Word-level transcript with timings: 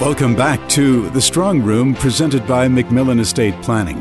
Welcome 0.00 0.34
back 0.34 0.66
to 0.70 1.10
The 1.10 1.20
Strong 1.20 1.60
Room 1.60 1.92
presented 1.92 2.46
by 2.46 2.68
MacMillan 2.68 3.20
Estate 3.20 3.54
Planning. 3.60 4.00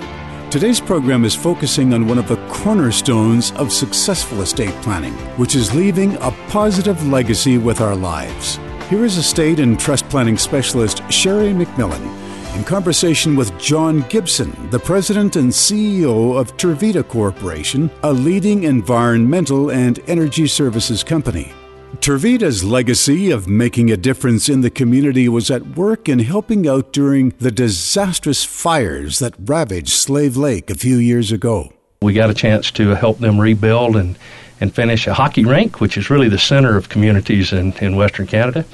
Today's 0.49 0.79
program 0.79 1.25
is 1.25 1.35
focusing 1.35 1.93
on 1.93 2.07
one 2.07 2.17
of 2.17 2.29
the 2.29 2.37
cornerstones 2.47 3.51
of 3.57 3.73
successful 3.73 4.41
estate 4.41 4.73
planning, 4.81 5.11
which 5.35 5.55
is 5.55 5.75
leaving 5.75 6.15
a 6.21 6.31
positive 6.47 7.05
legacy 7.05 7.57
with 7.57 7.81
our 7.81 7.97
lives. 7.97 8.61
Here 8.89 9.03
is 9.03 9.17
estate 9.17 9.59
and 9.59 9.77
trust 9.77 10.07
planning 10.07 10.37
specialist 10.37 11.03
Sherry 11.11 11.51
MacMillan 11.51 12.55
in 12.55 12.63
conversation 12.63 13.35
with 13.35 13.59
John 13.59 13.99
Gibson, 14.07 14.69
the 14.69 14.79
president 14.79 15.35
and 15.35 15.51
CEO 15.51 16.39
of 16.39 16.55
Tervita 16.55 17.05
Corporation, 17.05 17.91
a 18.03 18.13
leading 18.13 18.63
environmental 18.63 19.69
and 19.69 19.99
energy 20.07 20.47
services 20.47 21.03
company. 21.03 21.51
Tervita's 21.97 22.63
legacy 22.63 23.31
of 23.31 23.47
making 23.47 23.91
a 23.91 23.97
difference 23.97 24.47
in 24.47 24.61
the 24.61 24.69
community 24.69 25.27
was 25.27 25.49
at 25.49 25.75
work 25.75 26.07
in 26.07 26.19
helping 26.19 26.67
out 26.67 26.93
during 26.93 27.31
the 27.39 27.51
disastrous 27.51 28.45
fires 28.45 29.17
that 29.19 29.33
ravaged 29.39 29.89
Slave 29.89 30.37
Lake 30.37 30.69
a 30.69 30.75
few 30.75 30.97
years 30.97 31.31
ago. 31.31 31.73
We 32.01 32.13
got 32.13 32.29
a 32.29 32.35
chance 32.35 32.69
to 32.71 32.89
help 32.89 33.17
them 33.17 33.41
rebuild 33.41 33.95
and, 33.95 34.17
and 34.61 34.73
finish 34.73 35.07
a 35.07 35.15
hockey 35.15 35.43
rink, 35.43 35.81
which 35.81 35.97
is 35.97 36.09
really 36.11 36.29
the 36.29 36.37
center 36.37 36.77
of 36.77 36.89
communities 36.89 37.51
in, 37.51 37.73
in 37.79 37.95
Western 37.95 38.27
Canada. 38.27 38.65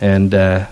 And 0.00 0.34
uh, 0.34 0.66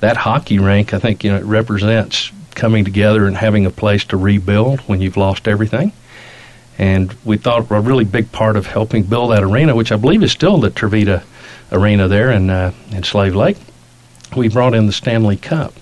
that 0.00 0.18
hockey 0.18 0.58
rink, 0.58 0.92
I 0.92 0.98
think, 0.98 1.24
you 1.24 1.30
know, 1.30 1.38
it 1.38 1.44
represents 1.44 2.30
coming 2.54 2.84
together 2.84 3.26
and 3.26 3.36
having 3.36 3.64
a 3.66 3.70
place 3.70 4.04
to 4.04 4.16
rebuild 4.16 4.80
when 4.80 5.00
you've 5.00 5.16
lost 5.16 5.48
everything. 5.48 5.92
And 6.78 7.14
we 7.24 7.36
thought 7.36 7.70
a 7.70 7.80
really 7.80 8.04
big 8.04 8.32
part 8.32 8.56
of 8.56 8.66
helping 8.66 9.04
build 9.04 9.30
that 9.30 9.42
arena, 9.42 9.74
which 9.76 9.92
I 9.92 9.96
believe 9.96 10.22
is 10.22 10.32
still 10.32 10.58
the 10.58 10.70
Tervita 10.70 11.22
Arena 11.70 12.08
there 12.08 12.30
in, 12.30 12.50
uh, 12.50 12.72
in 12.90 13.02
Slave 13.02 13.34
Lake, 13.34 13.56
we 14.36 14.48
brought 14.48 14.74
in 14.74 14.86
the 14.86 14.92
Stanley 14.92 15.36
Cup 15.36 15.74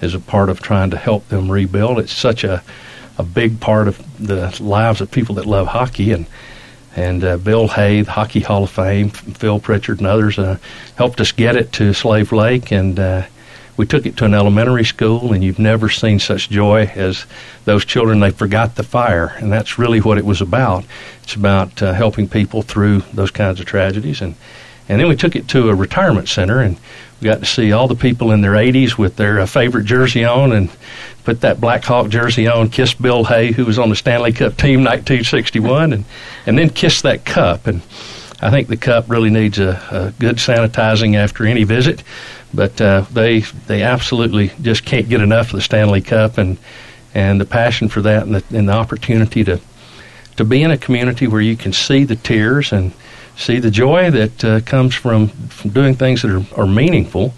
as 0.00 0.14
a 0.14 0.20
part 0.20 0.48
of 0.48 0.60
trying 0.60 0.90
to 0.90 0.96
help 0.96 1.28
them 1.28 1.50
rebuild. 1.50 1.98
It's 1.98 2.12
such 2.12 2.44
a, 2.44 2.62
a 3.18 3.22
big 3.22 3.60
part 3.60 3.88
of 3.88 4.24
the 4.24 4.56
lives 4.60 5.00
of 5.00 5.10
people 5.10 5.36
that 5.36 5.46
love 5.46 5.68
hockey. 5.68 6.12
And, 6.12 6.26
and 6.96 7.22
uh, 7.22 7.36
Bill 7.36 7.68
Hay, 7.68 8.02
the 8.02 8.10
Hockey 8.10 8.40
Hall 8.40 8.64
of 8.64 8.70
Fame, 8.70 9.10
Phil 9.10 9.60
Pritchard, 9.60 9.98
and 9.98 10.06
others 10.06 10.38
uh, 10.38 10.58
helped 10.96 11.20
us 11.20 11.32
get 11.32 11.56
it 11.56 11.72
to 11.74 11.92
Slave 11.92 12.32
Lake. 12.32 12.72
And 12.72 12.98
uh, 12.98 13.26
we 13.76 13.86
took 13.86 14.06
it 14.06 14.16
to 14.18 14.24
an 14.24 14.34
elementary 14.34 14.84
school, 14.84 15.32
and 15.32 15.42
you've 15.42 15.58
never 15.58 15.88
seen 15.88 16.18
such 16.18 16.50
joy 16.50 16.90
as 16.94 17.26
those 17.64 17.84
children. 17.84 18.20
They 18.20 18.30
forgot 18.30 18.76
the 18.76 18.82
fire, 18.82 19.34
and 19.38 19.52
that's 19.52 19.78
really 19.78 20.00
what 20.00 20.18
it 20.18 20.24
was 20.24 20.40
about. 20.40 20.84
It's 21.22 21.34
about 21.34 21.82
uh, 21.82 21.92
helping 21.92 22.28
people 22.28 22.62
through 22.62 23.00
those 23.12 23.30
kinds 23.30 23.60
of 23.60 23.66
tragedies, 23.66 24.20
and 24.20 24.34
and 24.88 25.00
then 25.00 25.08
we 25.08 25.14
took 25.16 25.36
it 25.36 25.46
to 25.48 25.68
a 25.68 25.74
retirement 25.74 26.28
center, 26.28 26.60
and 26.60 26.76
we 27.20 27.26
got 27.26 27.38
to 27.38 27.46
see 27.46 27.70
all 27.70 27.86
the 27.86 27.94
people 27.94 28.32
in 28.32 28.40
their 28.40 28.54
80s 28.54 28.98
with 28.98 29.14
their 29.16 29.38
uh, 29.38 29.46
favorite 29.46 29.84
jersey 29.84 30.24
on, 30.24 30.52
and 30.52 30.68
put 31.22 31.42
that 31.42 31.60
Black 31.60 31.84
Hawk 31.84 32.08
jersey 32.08 32.48
on, 32.48 32.70
kiss 32.70 32.92
Bill 32.94 33.24
Hay, 33.24 33.52
who 33.52 33.64
was 33.64 33.78
on 33.78 33.88
the 33.88 33.96
Stanley 33.96 34.32
Cup 34.32 34.56
team 34.56 34.80
1961, 34.80 35.92
and 35.92 36.04
and 36.46 36.58
then 36.58 36.70
kiss 36.70 37.02
that 37.02 37.24
cup 37.24 37.66
and. 37.66 37.82
I 38.42 38.50
think 38.50 38.68
the 38.68 38.76
cup 38.76 39.10
really 39.10 39.30
needs 39.30 39.58
a, 39.58 39.80
a 39.90 40.14
good 40.18 40.36
sanitizing 40.36 41.16
after 41.16 41.46
any 41.46 41.64
visit 41.64 42.02
but 42.52 42.80
uh, 42.80 43.02
they 43.12 43.40
they 43.40 43.82
absolutely 43.82 44.52
just 44.60 44.84
can't 44.84 45.08
get 45.08 45.20
enough 45.20 45.48
of 45.48 45.52
the 45.54 45.60
Stanley 45.60 46.00
Cup 46.00 46.38
and 46.38 46.58
and 47.14 47.40
the 47.40 47.44
passion 47.44 47.88
for 47.88 48.02
that 48.02 48.24
and 48.24 48.34
the, 48.36 48.56
and 48.56 48.68
the 48.68 48.72
opportunity 48.72 49.44
to 49.44 49.60
to 50.36 50.44
be 50.44 50.62
in 50.62 50.70
a 50.70 50.78
community 50.78 51.26
where 51.26 51.40
you 51.40 51.56
can 51.56 51.72
see 51.72 52.04
the 52.04 52.16
tears 52.16 52.72
and 52.72 52.92
see 53.36 53.58
the 53.58 53.70
joy 53.70 54.10
that 54.10 54.44
uh, 54.44 54.60
comes 54.60 54.94
from, 54.94 55.28
from 55.28 55.70
doing 55.70 55.94
things 55.94 56.22
that 56.22 56.30
are, 56.30 56.60
are 56.60 56.66
meaningful. 56.66 57.34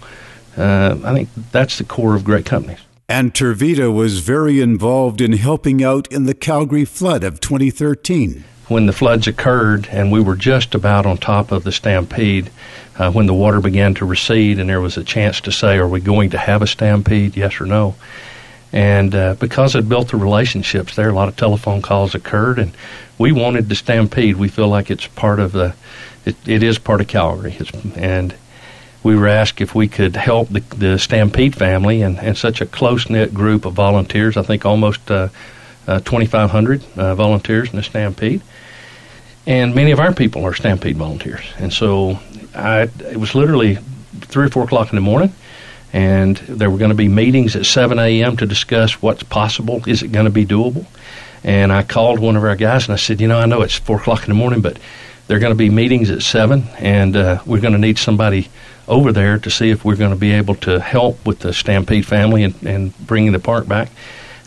Uh, 0.57 0.97
I 1.03 1.13
think 1.13 1.29
that's 1.51 1.77
the 1.77 1.83
core 1.83 2.15
of 2.15 2.23
great 2.23 2.45
companies. 2.45 2.79
And 3.09 3.33
Tervita 3.33 3.93
was 3.93 4.19
very 4.19 4.61
involved 4.61 5.21
in 5.21 5.33
helping 5.33 5.83
out 5.83 6.11
in 6.11 6.25
the 6.25 6.33
Calgary 6.33 6.85
flood 6.85 7.23
of 7.23 7.39
2013. 7.39 8.43
When 8.67 8.85
the 8.85 8.93
floods 8.93 9.27
occurred 9.27 9.87
and 9.91 10.11
we 10.11 10.21
were 10.21 10.35
just 10.35 10.73
about 10.73 11.05
on 11.05 11.17
top 11.17 11.51
of 11.51 11.63
the 11.63 11.71
stampede, 11.71 12.49
uh, 12.97 13.11
when 13.11 13.25
the 13.25 13.33
water 13.33 13.59
began 13.59 13.93
to 13.95 14.05
recede 14.05 14.59
and 14.59 14.69
there 14.69 14.81
was 14.81 14.97
a 14.97 15.03
chance 15.03 15.41
to 15.41 15.51
say, 15.51 15.77
are 15.77 15.87
we 15.87 15.99
going 15.99 16.29
to 16.31 16.37
have 16.37 16.61
a 16.61 16.67
stampede, 16.67 17.35
yes 17.35 17.59
or 17.59 17.65
no? 17.65 17.95
And 18.71 19.13
uh, 19.13 19.35
because 19.35 19.75
I'd 19.75 19.89
built 19.89 20.09
the 20.09 20.17
relationships 20.17 20.95
there, 20.95 21.09
a 21.09 21.13
lot 21.13 21.27
of 21.27 21.35
telephone 21.35 21.81
calls 21.81 22.15
occurred, 22.15 22.57
and 22.57 22.71
we 23.19 23.31
wanted 23.31 23.69
the 23.69 23.75
stampede. 23.75 24.37
We 24.37 24.47
feel 24.47 24.67
like 24.67 24.89
it's 24.89 25.05
part 25.05 25.39
of 25.39 25.51
the, 25.51 25.75
it, 26.25 26.35
it 26.47 26.63
is 26.63 26.79
part 26.79 26.99
of 26.99 27.07
Calgary. 27.07 27.55
It's, 27.59 27.71
and 27.95 28.33
we 29.03 29.15
were 29.15 29.27
asked 29.27 29.61
if 29.61 29.75
we 29.75 29.87
could 29.87 30.15
help 30.15 30.49
the, 30.49 30.61
the 30.75 30.97
Stampede 30.97 31.55
family 31.55 32.01
and, 32.01 32.17
and 32.19 32.37
such 32.37 32.61
a 32.61 32.65
close 32.65 33.09
knit 33.09 33.33
group 33.33 33.65
of 33.65 33.73
volunteers. 33.73 34.37
I 34.37 34.41
think 34.41 34.65
almost 34.65 35.11
uh, 35.11 35.27
uh, 35.87 35.99
2,500 35.99 36.83
uh, 36.95 37.15
volunteers 37.15 37.69
in 37.69 37.75
the 37.75 37.83
Stampede. 37.83 38.41
And 39.45 39.75
many 39.75 39.91
of 39.91 39.99
our 39.99 40.13
people 40.13 40.45
are 40.45 40.53
Stampede 40.53 40.97
volunteers. 40.97 41.43
And 41.57 41.73
so 41.73 42.19
I, 42.55 42.89
it 43.11 43.17
was 43.17 43.35
literally 43.35 43.77
three 44.21 44.45
or 44.45 44.49
four 44.49 44.63
o'clock 44.63 44.89
in 44.89 44.95
the 44.95 45.01
morning, 45.01 45.33
and 45.91 46.37
there 46.37 46.69
were 46.69 46.77
going 46.77 46.89
to 46.89 46.95
be 46.95 47.09
meetings 47.09 47.55
at 47.55 47.65
7 47.65 47.99
a.m. 47.99 48.37
to 48.37 48.45
discuss 48.45 49.01
what's 49.01 49.23
possible. 49.23 49.83
Is 49.85 50.01
it 50.01 50.11
going 50.11 50.25
to 50.25 50.31
be 50.31 50.45
doable? 50.45 50.85
And 51.43 51.73
I 51.73 51.83
called 51.83 52.19
one 52.19 52.37
of 52.37 52.43
our 52.43 52.55
guys 52.55 52.85
and 52.85 52.93
I 52.93 52.95
said, 52.95 53.19
you 53.19 53.27
know, 53.27 53.37
I 53.37 53.45
know 53.45 53.61
it's 53.61 53.75
four 53.75 53.97
o'clock 53.97 54.23
in 54.23 54.29
the 54.29 54.35
morning, 54.35 54.61
but 54.61 54.79
there 55.27 55.37
are 55.37 55.39
going 55.39 55.51
to 55.51 55.57
be 55.57 55.69
meetings 55.69 56.09
at 56.09 56.21
seven, 56.21 56.65
and 56.77 57.15
uh, 57.15 57.41
we're 57.45 57.61
going 57.61 57.73
to 57.73 57.79
need 57.79 57.97
somebody 57.97 58.49
over 58.87 59.11
there 59.11 59.37
to 59.39 59.49
see 59.49 59.69
if 59.69 59.85
we're 59.85 59.95
going 59.95 60.11
to 60.11 60.17
be 60.17 60.31
able 60.31 60.55
to 60.55 60.79
help 60.79 61.25
with 61.25 61.39
the 61.39 61.53
Stampede 61.53 62.05
family 62.05 62.43
and, 62.43 62.55
and 62.63 62.97
bringing 63.07 63.31
the 63.31 63.39
park 63.39 63.67
back. 63.67 63.89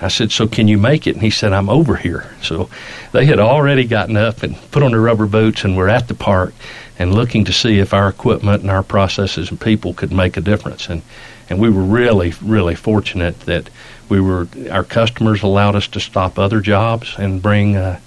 I 0.01 0.09
said, 0.09 0.31
So 0.31 0.47
can 0.47 0.69
you 0.69 0.79
make 0.79 1.07
it? 1.07 1.15
And 1.15 1.23
he 1.23 1.31
said, 1.31 1.53
I'm 1.53 1.69
over 1.69 1.97
here. 1.97 2.31
So 2.43 2.69
they 3.12 3.27
had 3.27 3.39
already 3.39 3.84
gotten 3.84 4.17
up 4.17 4.43
and 4.43 4.57
put 4.71 4.83
on 4.83 4.91
their 4.91 5.01
rubber 5.01 5.27
boots 5.27 5.65
and 5.65 5.77
were 5.77 5.89
at 5.89 6.09
the 6.09 6.15
park 6.15 6.55
and 6.99 7.15
looking 7.15 7.45
to 7.45 7.53
see 7.53 7.79
if 7.79 7.95
our 7.95 8.09
equipment 8.09 8.62
and 8.62 8.71
our 8.71 8.83
processes 8.83 9.51
and 9.51 9.61
people 9.61 9.95
could 9.95 10.12
make 10.12 10.37
a 10.37 10.41
difference. 10.41 10.89
And, 10.89 11.03
and 11.49 11.59
we 11.59 11.71
were 11.71 11.83
really, 11.83 12.34
really 12.43 12.75
fortunate 12.75 13.41
that 13.41 13.71
we 14.09 14.21
were 14.21 14.49
our 14.71 14.84
customers 14.84 15.43
allowed 15.43 15.75
us 15.75 15.89
to 15.89 16.01
stop 16.01 16.39
other 16.39 16.61
jobs 16.61 17.15
and 17.19 17.43
bring 17.43 17.77
uh, 17.77 17.99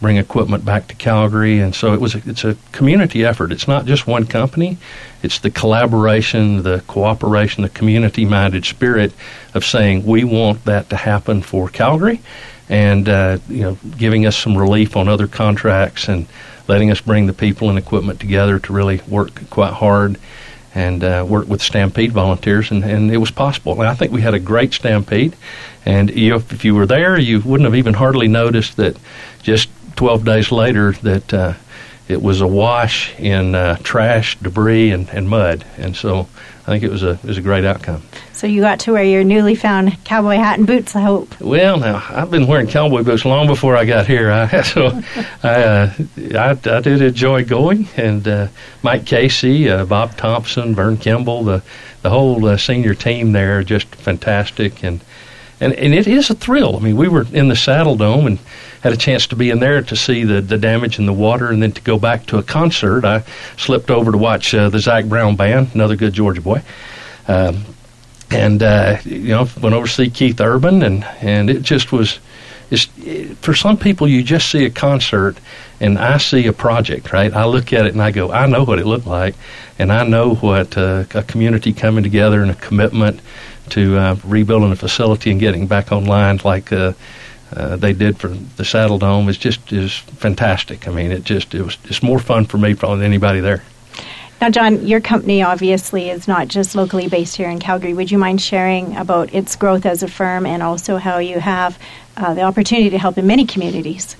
bring 0.00 0.16
equipment 0.16 0.64
back 0.64 0.88
to 0.88 0.94
Calgary, 0.94 1.60
and 1.60 1.74
so 1.74 1.94
it 1.94 2.00
was 2.00 2.14
a, 2.14 2.22
it's 2.26 2.44
a 2.44 2.56
community 2.72 3.24
effort. 3.24 3.52
It's 3.52 3.68
not 3.68 3.86
just 3.86 4.06
one 4.06 4.26
company; 4.26 4.78
it's 5.22 5.38
the 5.38 5.50
collaboration, 5.50 6.62
the 6.62 6.82
cooperation, 6.86 7.62
the 7.62 7.68
community-minded 7.68 8.64
spirit 8.64 9.12
of 9.54 9.64
saying 9.64 10.04
we 10.04 10.24
want 10.24 10.64
that 10.64 10.90
to 10.90 10.96
happen 10.96 11.42
for 11.42 11.68
Calgary, 11.68 12.20
and 12.68 13.08
uh, 13.08 13.38
you 13.48 13.62
know, 13.62 13.78
giving 13.96 14.26
us 14.26 14.36
some 14.36 14.56
relief 14.56 14.96
on 14.96 15.08
other 15.08 15.26
contracts 15.26 16.08
and 16.08 16.26
letting 16.68 16.90
us 16.90 17.00
bring 17.00 17.26
the 17.26 17.32
people 17.32 17.70
and 17.70 17.78
equipment 17.78 18.20
together 18.20 18.58
to 18.58 18.72
really 18.72 19.00
work 19.08 19.48
quite 19.50 19.72
hard 19.72 20.18
and 20.74 21.02
uh, 21.02 21.24
work 21.26 21.48
with 21.48 21.62
Stampede 21.62 22.12
volunteers, 22.12 22.70
and, 22.70 22.84
and 22.84 23.10
it 23.10 23.16
was 23.16 23.30
possible. 23.30 23.72
And 23.72 23.88
I 23.88 23.94
think 23.94 24.12
we 24.12 24.20
had 24.20 24.34
a 24.34 24.38
great 24.38 24.74
Stampede, 24.74 25.34
and 25.86 26.10
you, 26.10 26.34
if 26.34 26.66
you 26.66 26.74
were 26.74 26.84
there, 26.84 27.18
you 27.18 27.40
wouldn't 27.40 27.64
have 27.64 27.74
even 27.74 27.94
hardly 27.94 28.28
noticed 28.28 28.76
that 28.76 28.98
just 29.42 29.70
12 29.96 30.24
days 30.24 30.52
later 30.52 30.92
that 30.92 31.34
uh, 31.34 31.54
it 32.08 32.22
was 32.22 32.40
awash 32.40 33.18
in 33.18 33.54
uh, 33.54 33.76
trash, 33.82 34.38
debris, 34.38 34.90
and, 34.90 35.08
and 35.10 35.28
mud. 35.28 35.64
And 35.76 35.96
so 35.96 36.28
I 36.66 36.70
think 36.70 36.84
it 36.84 36.90
was 36.90 37.02
a 37.02 37.10
it 37.10 37.24
was 37.24 37.38
a 37.38 37.42
great 37.42 37.64
outcome. 37.64 38.02
So 38.32 38.46
you 38.46 38.60
got 38.60 38.80
to 38.80 38.92
wear 38.92 39.02
your 39.02 39.24
newly 39.24 39.54
found 39.54 40.04
cowboy 40.04 40.34
hat 40.34 40.58
and 40.58 40.66
boots, 40.66 40.94
I 40.94 41.00
hope. 41.00 41.40
Well, 41.40 41.78
now 41.78 42.04
I've 42.10 42.30
been 42.30 42.46
wearing 42.46 42.66
cowboy 42.66 43.02
boots 43.02 43.24
long 43.24 43.46
before 43.46 43.76
I 43.76 43.84
got 43.84 44.06
here. 44.06 44.30
I, 44.30 44.62
so 44.62 45.00
I, 45.42 45.62
uh, 45.62 45.92
I, 46.34 46.50
I 46.50 46.80
did 46.80 47.02
enjoy 47.02 47.44
going, 47.44 47.88
and 47.96 48.26
uh, 48.26 48.48
Mike 48.82 49.06
Casey, 49.06 49.70
uh, 49.70 49.84
Bob 49.84 50.16
Thompson, 50.16 50.74
Vern 50.74 50.96
Kimberley, 50.96 51.44
the 51.44 51.62
the 52.02 52.10
whole 52.10 52.46
uh, 52.46 52.56
senior 52.56 52.94
team 52.94 53.32
there, 53.32 53.62
just 53.62 53.86
fantastic, 53.94 54.82
and 54.82 55.00
and 55.60 55.72
and 55.72 55.94
it 55.94 56.06
is 56.06 56.30
a 56.30 56.34
thrill. 56.34 56.76
I 56.76 56.80
mean, 56.80 56.96
we 56.96 57.08
were 57.08 57.26
in 57.32 57.48
the 57.48 57.54
Saddledome 57.54 58.26
and 58.26 58.38
had 58.82 58.92
a 58.92 58.96
chance 58.96 59.26
to 59.28 59.36
be 59.36 59.50
in 59.50 59.60
there 59.60 59.82
to 59.82 59.96
see 59.96 60.24
the, 60.24 60.40
the 60.40 60.58
damage 60.58 60.98
in 60.98 61.06
the 61.06 61.12
water 61.12 61.50
and 61.50 61.62
then 61.62 61.72
to 61.72 61.80
go 61.82 61.98
back 61.98 62.26
to 62.26 62.38
a 62.38 62.42
concert. 62.42 63.04
I 63.04 63.24
slipped 63.56 63.90
over 63.90 64.12
to 64.12 64.18
watch 64.18 64.54
uh, 64.54 64.68
the 64.68 64.78
Zac 64.78 65.06
Brown 65.06 65.36
Band, 65.36 65.70
another 65.74 65.96
good 65.96 66.12
Georgia 66.12 66.40
boy. 66.40 66.62
Um, 67.28 67.64
and, 68.30 68.62
uh, 68.62 68.98
you 69.04 69.28
know, 69.28 69.48
went 69.60 69.74
over 69.74 69.86
to 69.86 69.92
see 69.92 70.10
Keith 70.10 70.40
Urban, 70.40 70.82
and, 70.82 71.04
and 71.20 71.48
it 71.48 71.62
just 71.62 71.92
was. 71.92 72.18
It's, 72.68 72.86
for 73.42 73.54
some 73.54 73.76
people, 73.76 74.08
you 74.08 74.24
just 74.24 74.50
see 74.50 74.64
a 74.64 74.70
concert 74.70 75.38
and 75.80 75.98
I 75.98 76.16
see 76.18 76.46
a 76.46 76.52
project, 76.52 77.12
right? 77.12 77.32
I 77.32 77.44
look 77.44 77.72
at 77.72 77.86
it 77.86 77.92
and 77.92 78.02
I 78.02 78.10
go, 78.10 78.32
I 78.32 78.46
know 78.46 78.64
what 78.64 78.80
it 78.80 78.86
looked 78.86 79.06
like, 79.06 79.36
and 79.78 79.92
I 79.92 80.04
know 80.04 80.34
what 80.34 80.76
uh, 80.76 81.04
a 81.14 81.22
community 81.22 81.72
coming 81.72 82.02
together 82.02 82.42
and 82.42 82.50
a 82.50 82.54
commitment 82.54 83.20
to 83.70 83.96
uh, 83.96 84.16
rebuilding 84.24 84.72
a 84.72 84.76
facility 84.76 85.30
and 85.30 85.40
getting 85.40 85.66
back 85.66 85.92
online 85.92 86.40
like 86.44 86.72
uh, 86.72 86.92
uh, 87.56 87.76
they 87.76 87.92
did 87.92 88.18
for 88.18 88.28
the 88.28 88.62
Saddledome 88.62 89.28
is 89.28 89.38
just 89.38 89.72
is 89.72 89.96
fantastic. 89.96 90.86
I 90.86 90.92
mean, 90.92 91.10
it 91.10 91.24
just 91.24 91.54
it 91.54 91.62
was 91.62 91.78
it's 91.84 92.02
more 92.02 92.18
fun 92.18 92.44
for 92.44 92.58
me 92.58 92.74
than 92.74 93.02
anybody 93.02 93.40
there. 93.40 93.62
Now, 94.40 94.50
John, 94.50 94.86
your 94.86 95.00
company 95.00 95.42
obviously 95.42 96.10
is 96.10 96.28
not 96.28 96.48
just 96.48 96.74
locally 96.74 97.08
based 97.08 97.36
here 97.36 97.48
in 97.48 97.58
Calgary. 97.58 97.94
Would 97.94 98.10
you 98.10 98.18
mind 98.18 98.42
sharing 98.42 98.94
about 98.96 99.32
its 99.32 99.56
growth 99.56 99.86
as 99.86 100.02
a 100.02 100.08
firm 100.08 100.44
and 100.44 100.62
also 100.62 100.98
how 100.98 101.18
you 101.18 101.40
have 101.40 101.78
uh, 102.18 102.34
the 102.34 102.42
opportunity 102.42 102.90
to 102.90 102.98
help 102.98 103.16
in 103.16 103.26
many 103.26 103.46
communities? 103.46 104.14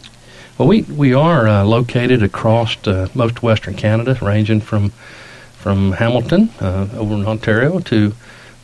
Well, 0.56 0.68
we, 0.68 0.82
we 0.82 1.12
are 1.12 1.46
uh, 1.46 1.64
located 1.64 2.22
across 2.22 2.78
uh, 2.86 3.08
most 3.14 3.42
Western 3.42 3.74
Canada, 3.74 4.18
ranging 4.22 4.60
from 4.60 4.92
from 5.58 5.92
Hamilton 5.92 6.48
uh, 6.60 6.86
over 6.96 7.14
in 7.14 7.26
Ontario 7.26 7.80
to 7.80 8.12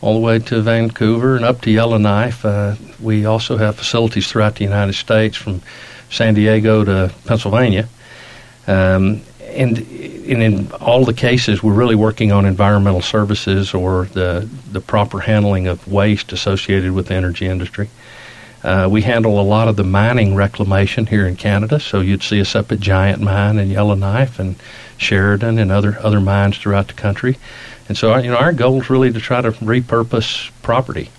all 0.02 0.14
the 0.14 0.20
way 0.20 0.38
to 0.38 0.60
Vancouver 0.60 1.36
and 1.36 1.44
up 1.44 1.62
to 1.62 1.70
Yellowknife. 1.70 2.44
Uh, 2.44 2.74
we 3.00 3.24
also 3.24 3.56
have 3.56 3.76
facilities 3.76 4.30
throughout 4.30 4.56
the 4.56 4.64
United 4.64 4.94
States, 4.94 5.36
from 5.36 5.62
San 6.10 6.34
Diego 6.34 6.84
to 6.84 7.14
Pennsylvania. 7.24 7.88
Um, 8.66 9.22
and, 9.40 9.78
and 9.78 10.42
in 10.42 10.72
all 10.72 11.04
the 11.04 11.14
cases, 11.14 11.62
we're 11.62 11.72
really 11.72 11.94
working 11.94 12.32
on 12.32 12.46
environmental 12.46 13.00
services 13.00 13.74
or 13.74 14.06
the, 14.06 14.48
the 14.70 14.80
proper 14.80 15.20
handling 15.20 15.68
of 15.68 15.86
waste 15.86 16.32
associated 16.32 16.92
with 16.92 17.06
the 17.06 17.14
energy 17.14 17.46
industry. 17.46 17.88
Uh, 18.64 18.88
we 18.90 19.02
handle 19.02 19.40
a 19.40 19.42
lot 19.42 19.66
of 19.66 19.76
the 19.76 19.84
mining 19.84 20.36
reclamation 20.36 21.06
here 21.06 21.26
in 21.26 21.34
Canada, 21.34 21.80
so 21.80 22.00
you'd 22.00 22.22
see 22.22 22.40
us 22.40 22.54
up 22.54 22.70
at 22.70 22.78
Giant 22.78 23.20
Mine 23.20 23.58
and 23.58 23.70
Yellowknife 23.70 24.38
and 24.38 24.54
Sheridan 24.96 25.58
and 25.58 25.72
other 25.72 25.98
other 26.00 26.20
mines 26.20 26.58
throughout 26.58 26.86
the 26.86 26.94
country. 26.94 27.38
And 27.88 27.98
so, 27.98 28.12
our, 28.12 28.20
you 28.20 28.30
know, 28.30 28.36
our 28.36 28.52
goal 28.52 28.80
is 28.80 28.88
really 28.88 29.12
to 29.12 29.18
try 29.18 29.40
to 29.40 29.50
repurpose 29.50 30.50
property 30.62 31.10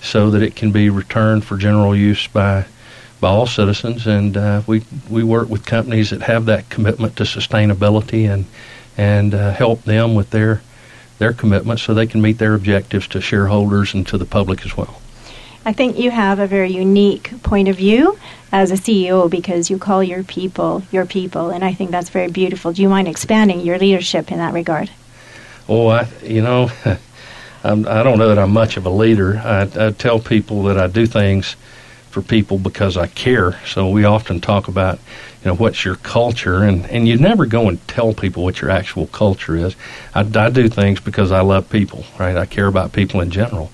so 0.00 0.30
that 0.30 0.42
it 0.42 0.54
can 0.54 0.70
be 0.70 0.90
returned 0.90 1.44
for 1.44 1.56
general 1.56 1.96
use 1.96 2.28
by 2.28 2.66
by 3.20 3.28
all 3.28 3.46
citizens. 3.46 4.06
And 4.06 4.36
uh, 4.36 4.62
we 4.68 4.84
we 5.10 5.24
work 5.24 5.48
with 5.48 5.66
companies 5.66 6.10
that 6.10 6.22
have 6.22 6.46
that 6.46 6.68
commitment 6.70 7.16
to 7.16 7.24
sustainability 7.24 8.32
and 8.32 8.46
and 8.96 9.34
uh, 9.34 9.52
help 9.52 9.82
them 9.82 10.14
with 10.14 10.30
their 10.30 10.62
their 11.18 11.32
commitment 11.32 11.80
so 11.80 11.94
they 11.94 12.06
can 12.06 12.22
meet 12.22 12.38
their 12.38 12.54
objectives 12.54 13.08
to 13.08 13.20
shareholders 13.20 13.92
and 13.92 14.06
to 14.06 14.18
the 14.18 14.24
public 14.24 14.64
as 14.64 14.76
well. 14.76 15.01
I 15.64 15.72
think 15.72 15.98
you 15.98 16.10
have 16.10 16.40
a 16.40 16.46
very 16.46 16.72
unique 16.72 17.40
point 17.42 17.68
of 17.68 17.76
view 17.76 18.18
as 18.50 18.70
a 18.72 18.74
CEO 18.74 19.30
because 19.30 19.70
you 19.70 19.78
call 19.78 20.02
your 20.02 20.24
people 20.24 20.82
your 20.90 21.06
people, 21.06 21.50
and 21.50 21.64
I 21.64 21.72
think 21.72 21.90
that's 21.90 22.10
very 22.10 22.30
beautiful. 22.30 22.72
Do 22.72 22.82
you 22.82 22.88
mind 22.88 23.06
expanding 23.06 23.60
your 23.60 23.78
leadership 23.78 24.32
in 24.32 24.38
that 24.38 24.54
regard? 24.54 24.90
Oh, 25.68 25.86
I, 25.86 26.08
you 26.22 26.42
know, 26.42 26.70
I'm, 27.64 27.86
I 27.86 28.02
do 28.02 28.10
not 28.10 28.18
know 28.18 28.28
that 28.28 28.38
I'm 28.38 28.52
much 28.52 28.76
of 28.76 28.86
a 28.86 28.90
leader. 28.90 29.38
I, 29.38 29.68
I 29.78 29.90
tell 29.92 30.18
people 30.18 30.64
that 30.64 30.78
I 30.78 30.88
do 30.88 31.06
things 31.06 31.54
for 32.10 32.22
people 32.22 32.58
because 32.58 32.96
I 32.96 33.06
care. 33.06 33.58
So 33.64 33.88
we 33.88 34.04
often 34.04 34.40
talk 34.40 34.66
about, 34.66 34.98
you 35.42 35.46
know, 35.46 35.54
what's 35.54 35.84
your 35.84 35.96
culture, 35.96 36.64
and 36.64 36.86
and 36.86 37.06
you 37.06 37.16
never 37.18 37.46
go 37.46 37.68
and 37.68 37.86
tell 37.86 38.12
people 38.12 38.42
what 38.42 38.60
your 38.60 38.70
actual 38.72 39.06
culture 39.06 39.56
is. 39.56 39.76
I, 40.12 40.20
I 40.20 40.50
do 40.50 40.68
things 40.68 40.98
because 40.98 41.30
I 41.30 41.42
love 41.42 41.70
people, 41.70 42.04
right? 42.18 42.36
I 42.36 42.46
care 42.46 42.66
about 42.66 42.92
people 42.92 43.20
in 43.20 43.30
general. 43.30 43.70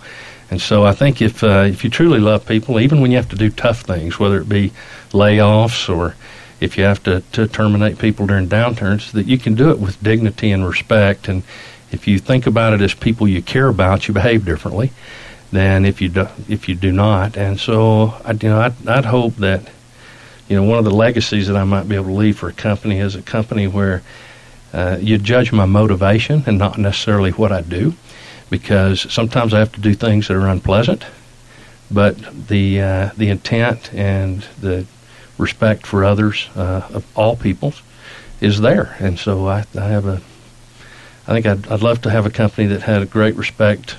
And 0.51 0.61
so 0.61 0.85
I 0.85 0.93
think 0.93 1.21
if 1.21 1.45
uh, 1.45 1.67
if 1.69 1.85
you 1.85 1.91
truly 1.91 2.21
love 2.21 2.47
people, 2.47 2.81
even 2.81 3.01
when 3.01 3.11
you 3.11 3.19
have 3.19 3.29
to 3.31 3.37
do 3.37 3.51
tough 3.51 3.83
things, 3.83 4.19
whether 4.19 4.41
it 4.41 4.49
be 4.49 4.73
layoffs 5.11 5.95
or 5.95 6.15
if 6.61 6.77
you 6.77 6.85
have 6.85 7.03
to, 7.05 7.21
to 7.33 7.47
terminate 7.47 7.99
people 7.99 8.27
during 8.27 8.49
downturns, 8.49 9.13
that 9.13 9.27
you 9.27 9.39
can 9.39 9.55
do 9.55 9.71
it 9.71 9.79
with 9.79 10.03
dignity 10.03 10.51
and 10.51 10.67
respect. 10.67 11.29
And 11.29 11.43
if 11.93 12.09
you 12.09 12.19
think 12.19 12.47
about 12.47 12.73
it 12.73 12.81
as 12.81 12.95
people 12.95 13.29
you 13.29 13.43
care 13.43 13.69
about, 13.69 14.09
you 14.09 14.15
behave 14.15 14.45
differently 14.45 14.91
than 15.53 15.85
if 15.85 16.01
you 16.01 16.09
do, 16.09 16.29
if 16.49 16.69
you 16.69 16.75
do 16.75 16.93
not. 16.93 17.37
And 17.37 17.61
so, 17.61 18.15
I, 18.25 18.33
you 18.33 18.49
know, 18.49 18.61
I'd, 18.61 18.89
I'd 18.89 19.05
hope 19.05 19.37
that 19.37 19.63
you 20.49 20.57
know 20.57 20.63
one 20.63 20.79
of 20.79 20.85
the 20.85 20.91
legacies 20.91 21.49
that 21.49 21.57
I 21.57 21.65
might 21.65 21.89
be 21.89 21.95
able 21.95 22.07
to 22.07 22.13
leave 22.13 22.39
for 22.39 22.49
a 22.49 22.55
company 22.55 23.01
is 23.01 23.15
a 23.15 23.23
company 23.23 23.67
where 23.67 24.03
uh, 24.73 24.99
you 25.01 25.19
judge 25.19 25.53
my 25.53 25.67
motivation 25.67 26.43
and 26.47 26.59
not 26.59 26.79
necessarily 26.79 27.31
what 27.33 27.53
I 27.53 27.61
do 27.61 27.95
because 28.51 29.13
sometimes 29.13 29.53
I 29.55 29.59
have 29.59 29.73
to 29.73 29.81
do 29.81 29.95
things 29.95 30.29
that 30.29 30.37
are 30.37 30.49
unpleasant, 30.49 31.05
but 31.91 32.17
the 32.49 32.81
uh, 32.81 33.11
the 33.17 33.29
intent 33.29 33.93
and 33.95 34.43
the 34.61 34.87
respect 35.39 35.87
for 35.87 36.05
others 36.05 36.49
uh, 36.57 36.89
of 36.93 37.07
all 37.17 37.37
peoples 37.37 37.83
is 38.41 38.61
there, 38.61 38.97
and 38.99 39.19
so 39.19 39.49
I, 39.49 39.65
I 39.77 39.85
have 39.89 40.07
a. 40.07 40.21
I 41.27 41.33
think 41.33 41.47
I'd, 41.47 41.69
I'd 41.69 41.83
love 41.83 42.01
to 42.03 42.11
have 42.11 42.25
a 42.25 42.31
company 42.31 42.69
that 42.69 42.83
had 42.83 43.03
a 43.03 43.07
great 43.07 43.37
respect 43.37 43.97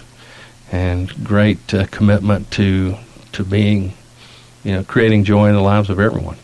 and 0.72 1.24
great 1.24 1.74
uh, 1.74 1.86
commitment 1.88 2.50
to 2.52 2.96
to 3.34 3.44
being, 3.44 3.94
you 4.64 4.74
know, 4.74 4.84
creating 4.84 5.24
joy 5.24 5.50
in 5.50 5.56
the 5.56 5.62
lives 5.62 5.90
of 5.90 6.00
everyone. 6.00 6.38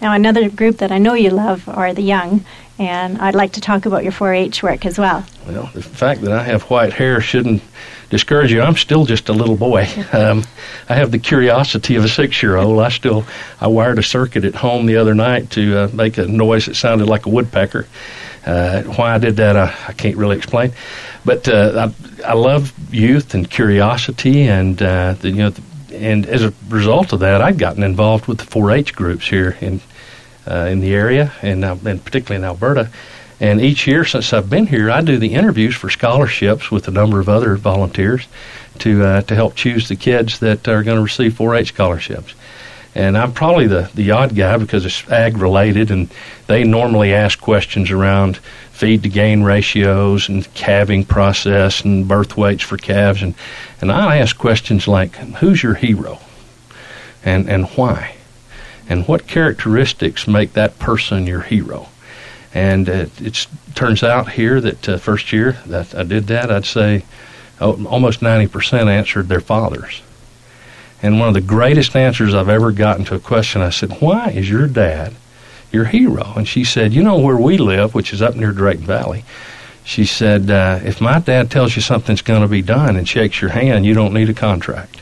Now, 0.00 0.12
another 0.12 0.48
group 0.48 0.78
that 0.78 0.92
I 0.92 0.98
know 0.98 1.14
you 1.14 1.30
love 1.30 1.68
are 1.68 1.92
the 1.92 2.02
young, 2.02 2.44
and 2.78 3.18
I'd 3.18 3.34
like 3.34 3.52
to 3.52 3.60
talk 3.60 3.84
about 3.84 4.04
your 4.04 4.12
4-H 4.12 4.62
work 4.62 4.86
as 4.86 4.98
well. 4.98 5.24
Well, 5.46 5.70
the 5.74 5.82
fact 5.82 6.20
that 6.22 6.32
I 6.32 6.44
have 6.44 6.62
white 6.70 6.92
hair 6.92 7.20
shouldn't 7.20 7.62
discourage 8.10 8.52
you. 8.52 8.62
I'm 8.62 8.76
still 8.76 9.04
just 9.04 9.28
a 9.28 9.32
little 9.32 9.56
boy. 9.56 9.88
Um, 10.10 10.44
I 10.88 10.94
have 10.94 11.10
the 11.10 11.18
curiosity 11.18 11.96
of 11.96 12.04
a 12.04 12.08
six-year-old. 12.08 12.80
I 12.80 12.88
still 12.88 13.26
I 13.60 13.66
wired 13.66 13.98
a 13.98 14.02
circuit 14.02 14.44
at 14.44 14.54
home 14.54 14.86
the 14.86 14.96
other 14.96 15.14
night 15.14 15.50
to 15.50 15.84
uh, 15.84 15.88
make 15.92 16.16
a 16.16 16.26
noise 16.26 16.66
that 16.66 16.76
sounded 16.76 17.08
like 17.08 17.26
a 17.26 17.28
woodpecker. 17.28 17.86
Uh, 18.46 18.82
why 18.82 19.14
I 19.14 19.18
did 19.18 19.36
that, 19.36 19.56
I, 19.56 19.74
I, 19.88 19.92
can't 19.92 20.16
really 20.16 20.36
explain. 20.36 20.72
But 21.24 21.46
uh, 21.46 21.90
I, 22.24 22.30
I 22.30 22.32
love 22.32 22.72
youth 22.92 23.34
and 23.34 23.48
curiosity, 23.48 24.48
and 24.48 24.80
uh, 24.80 25.12
the, 25.14 25.28
you 25.28 25.36
know, 25.36 25.50
the, 25.50 25.62
and 25.94 26.26
as 26.26 26.42
a 26.42 26.54
result 26.68 27.12
of 27.12 27.20
that, 27.20 27.42
I'd 27.42 27.58
gotten 27.58 27.82
involved 27.82 28.26
with 28.26 28.38
the 28.38 28.44
4-H 28.44 28.94
groups 28.94 29.28
here 29.28 29.58
in 29.60 29.80
in 30.50 30.80
the 30.80 30.94
area, 30.94 31.32
and, 31.42 31.64
uh, 31.64 31.76
and 31.84 32.04
particularly 32.04 32.42
in 32.42 32.44
Alberta. 32.44 32.90
And 33.40 33.60
each 33.60 33.86
year 33.86 34.04
since 34.04 34.32
I've 34.32 34.50
been 34.50 34.66
here, 34.66 34.90
I 34.90 35.00
do 35.00 35.16
the 35.16 35.34
interviews 35.34 35.76
for 35.76 35.90
scholarships 35.90 36.70
with 36.70 36.88
a 36.88 36.90
number 36.90 37.20
of 37.20 37.28
other 37.28 37.56
volunteers 37.56 38.26
to 38.80 39.04
uh, 39.04 39.22
to 39.22 39.34
help 39.34 39.54
choose 39.54 39.88
the 39.88 39.96
kids 39.96 40.40
that 40.40 40.66
are 40.66 40.82
going 40.82 40.96
to 40.96 41.02
receive 41.02 41.34
4-H 41.34 41.68
scholarships. 41.68 42.34
And 42.94 43.16
I'm 43.16 43.32
probably 43.32 43.68
the, 43.68 43.90
the 43.94 44.10
odd 44.10 44.34
guy 44.34 44.56
because 44.56 44.84
it's 44.84 45.08
ag 45.08 45.36
related, 45.36 45.90
and 45.92 46.08
they 46.48 46.64
normally 46.64 47.14
ask 47.14 47.40
questions 47.40 47.90
around 47.90 48.38
feed 48.72 49.02
to 49.04 49.08
gain 49.08 49.42
ratios 49.42 50.28
and 50.28 50.52
calving 50.54 51.04
process 51.04 51.82
and 51.82 52.08
birth 52.08 52.36
weights 52.36 52.62
for 52.62 52.76
calves. 52.76 53.22
And, 53.22 53.34
and 53.80 53.92
I 53.92 54.16
ask 54.18 54.36
questions 54.36 54.88
like, 54.88 55.14
who's 55.16 55.62
your 55.62 55.74
hero? 55.74 56.18
And, 57.24 57.48
and 57.48 57.66
why? 57.70 58.16
And 58.88 59.06
what 59.06 59.26
characteristics 59.26 60.26
make 60.26 60.54
that 60.54 60.78
person 60.78 61.26
your 61.26 61.42
hero. 61.42 61.88
And 62.54 62.88
it 62.88 63.46
turns 63.74 64.02
out 64.02 64.32
here 64.32 64.60
that 64.60 64.88
uh, 64.88 64.96
first 64.96 65.32
year 65.32 65.52
that 65.66 65.94
I 65.94 66.02
did 66.02 66.26
that, 66.28 66.50
I'd 66.50 66.64
say 66.64 67.04
oh, 67.60 67.84
almost 67.86 68.20
90% 68.20 68.86
answered 68.86 69.28
their 69.28 69.40
fathers. 69.40 70.02
And 71.02 71.20
one 71.20 71.28
of 71.28 71.34
the 71.34 71.40
greatest 71.40 71.94
answers 71.94 72.34
I've 72.34 72.48
ever 72.48 72.72
gotten 72.72 73.04
to 73.06 73.14
a 73.14 73.20
question, 73.20 73.62
I 73.62 73.70
said, 73.70 74.00
Why 74.00 74.30
is 74.30 74.50
your 74.50 74.66
dad 74.66 75.14
your 75.70 75.84
hero? 75.84 76.32
And 76.34 76.48
she 76.48 76.64
said, 76.64 76.92
You 76.92 77.02
know 77.02 77.18
where 77.18 77.36
we 77.36 77.58
live, 77.58 77.94
which 77.94 78.12
is 78.12 78.22
up 78.22 78.34
near 78.34 78.50
Drayton 78.52 78.86
Valley. 78.86 79.24
She 79.84 80.06
said, 80.06 80.50
uh, 80.50 80.80
If 80.82 81.00
my 81.00 81.20
dad 81.20 81.50
tells 81.50 81.76
you 81.76 81.82
something's 81.82 82.22
going 82.22 82.42
to 82.42 82.48
be 82.48 82.62
done 82.62 82.96
and 82.96 83.06
shakes 83.06 83.40
your 83.40 83.50
hand, 83.50 83.86
you 83.86 83.94
don't 83.94 84.14
need 84.14 84.30
a 84.30 84.34
contract 84.34 85.00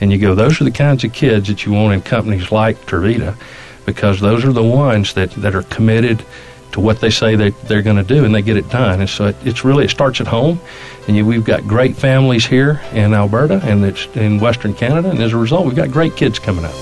and 0.00 0.12
you 0.12 0.18
go, 0.18 0.34
those 0.34 0.60
are 0.60 0.64
the 0.64 0.70
kinds 0.70 1.04
of 1.04 1.12
kids 1.12 1.48
that 1.48 1.64
you 1.64 1.72
want 1.72 1.94
in 1.94 2.02
companies 2.02 2.52
like 2.52 2.76
Tervita 2.86 3.36
because 3.86 4.20
those 4.20 4.44
are 4.44 4.52
the 4.52 4.62
ones 4.62 5.14
that, 5.14 5.30
that 5.32 5.54
are 5.54 5.62
committed 5.62 6.24
to 6.72 6.80
what 6.80 7.00
they 7.00 7.08
say 7.08 7.36
they, 7.36 7.50
they're 7.50 7.82
going 7.82 7.96
to 7.96 8.02
do 8.02 8.24
and 8.24 8.34
they 8.34 8.42
get 8.42 8.56
it 8.56 8.68
done. 8.68 9.00
And 9.00 9.08
so 9.08 9.26
it, 9.28 9.36
it's 9.44 9.64
really, 9.64 9.84
it 9.84 9.90
starts 9.90 10.20
at 10.20 10.26
home. 10.26 10.60
And 11.06 11.16
you, 11.16 11.24
we've 11.24 11.44
got 11.44 11.66
great 11.66 11.96
families 11.96 12.44
here 12.44 12.82
in 12.92 13.14
Alberta 13.14 13.60
and 13.64 13.84
it's 13.84 14.06
in 14.16 14.40
Western 14.40 14.74
Canada. 14.74 15.10
And 15.10 15.22
as 15.22 15.32
a 15.32 15.36
result, 15.38 15.64
we've 15.64 15.76
got 15.76 15.90
great 15.90 16.16
kids 16.16 16.38
coming 16.38 16.64
up. 16.64 16.74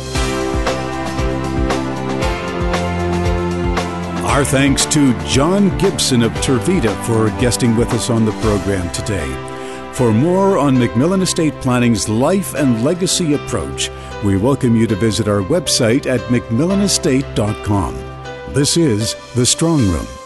Our 4.24 4.44
thanks 4.44 4.84
to 4.86 5.16
John 5.26 5.76
Gibson 5.78 6.22
of 6.22 6.32
Tervita 6.32 6.92
for 7.06 7.28
guesting 7.40 7.76
with 7.76 7.92
us 7.92 8.10
on 8.10 8.24
the 8.24 8.32
program 8.32 8.90
today. 8.92 9.53
For 9.94 10.12
more 10.12 10.58
on 10.58 10.74
MacMillan 10.74 11.22
Estate 11.22 11.54
Planning's 11.60 12.08
life 12.08 12.56
and 12.56 12.82
legacy 12.82 13.34
approach, 13.34 13.90
we 14.24 14.36
welcome 14.36 14.74
you 14.74 14.88
to 14.88 14.96
visit 14.96 15.28
our 15.28 15.40
website 15.40 16.06
at 16.06 16.18
mcmillanestate.com. 16.22 17.94
This 18.52 18.76
is 18.76 19.14
The 19.36 19.46
Strong 19.46 19.86
Room. 19.86 20.23